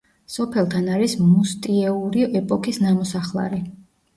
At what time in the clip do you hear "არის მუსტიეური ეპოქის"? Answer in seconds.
0.93-2.81